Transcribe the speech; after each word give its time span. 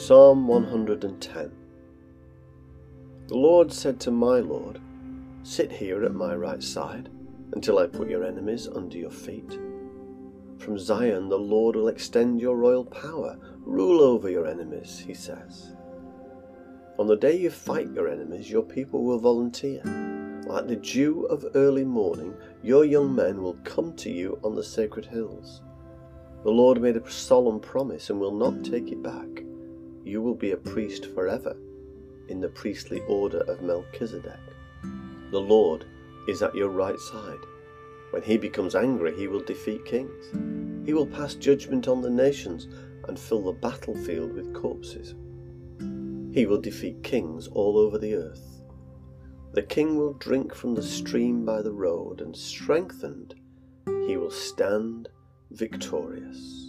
Psalm 0.00 0.48
110 0.48 1.52
The 3.26 3.36
Lord 3.36 3.70
said 3.70 4.00
to 4.00 4.10
my 4.10 4.38
Lord, 4.38 4.80
Sit 5.42 5.70
here 5.70 6.06
at 6.06 6.14
my 6.14 6.34
right 6.34 6.62
side 6.62 7.10
until 7.52 7.78
I 7.78 7.86
put 7.86 8.08
your 8.08 8.24
enemies 8.24 8.66
under 8.66 8.96
your 8.96 9.10
feet. 9.10 9.58
From 10.56 10.78
Zion 10.78 11.28
the 11.28 11.38
Lord 11.38 11.76
will 11.76 11.88
extend 11.88 12.40
your 12.40 12.56
royal 12.56 12.86
power. 12.86 13.36
Rule 13.58 14.00
over 14.00 14.30
your 14.30 14.46
enemies, 14.46 15.04
he 15.06 15.12
says. 15.12 15.74
On 16.98 17.06
the 17.06 17.16
day 17.16 17.36
you 17.36 17.50
fight 17.50 17.92
your 17.92 18.08
enemies, 18.08 18.50
your 18.50 18.62
people 18.62 19.04
will 19.04 19.18
volunteer. 19.18 19.82
Like 20.46 20.66
the 20.66 20.76
dew 20.76 21.26
of 21.26 21.44
early 21.54 21.84
morning, 21.84 22.34
your 22.62 22.86
young 22.86 23.14
men 23.14 23.42
will 23.42 23.58
come 23.64 23.92
to 23.96 24.10
you 24.10 24.40
on 24.42 24.54
the 24.54 24.64
sacred 24.64 25.04
hills. 25.04 25.60
The 26.42 26.50
Lord 26.50 26.80
made 26.80 26.96
a 26.96 27.10
solemn 27.10 27.60
promise 27.60 28.08
and 28.08 28.18
will 28.18 28.34
not 28.34 28.64
take 28.64 28.92
it 28.92 29.02
back 29.02 29.44
you 30.04 30.22
will 30.22 30.34
be 30.34 30.52
a 30.52 30.56
priest 30.56 31.06
forever 31.14 31.56
in 32.28 32.40
the 32.40 32.48
priestly 32.48 33.00
order 33.08 33.40
of 33.40 33.62
Melchizedek. 33.62 34.40
The 35.30 35.40
Lord 35.40 35.84
is 36.28 36.42
at 36.42 36.54
your 36.54 36.68
right 36.68 36.98
side. 36.98 37.40
When 38.10 38.22
he 38.22 38.36
becomes 38.36 38.74
angry, 38.74 39.14
he 39.16 39.28
will 39.28 39.42
defeat 39.42 39.84
kings. 39.84 40.86
He 40.86 40.92
will 40.92 41.06
pass 41.06 41.34
judgment 41.34 41.86
on 41.88 42.02
the 42.02 42.10
nations 42.10 42.66
and 43.06 43.18
fill 43.18 43.42
the 43.42 43.52
battlefield 43.52 44.32
with 44.32 44.54
corpses. 44.54 45.14
He 46.32 46.46
will 46.46 46.60
defeat 46.60 47.02
kings 47.02 47.48
all 47.48 47.76
over 47.78 47.98
the 47.98 48.14
earth. 48.14 48.62
The 49.52 49.62
king 49.62 49.96
will 49.96 50.12
drink 50.14 50.54
from 50.54 50.74
the 50.74 50.82
stream 50.82 51.44
by 51.44 51.62
the 51.62 51.72
road, 51.72 52.20
and 52.20 52.36
strengthened, 52.36 53.34
he 54.06 54.16
will 54.16 54.30
stand 54.30 55.08
victorious. 55.50 56.59